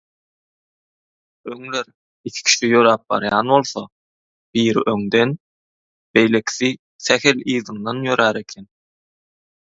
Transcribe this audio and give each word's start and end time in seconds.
Öňler 1.51 1.85
iki 2.29 2.41
kişi 2.45 2.65
ýöräp 2.69 3.01
barýan 3.09 3.47
bolsa, 3.51 3.83
biri 4.53 4.81
öňden, 4.93 5.35
beýlekisi 6.13 6.69
sähel 7.09 7.39
yzyndan 7.53 8.01
ýörär 8.07 8.41
eken. 8.41 8.65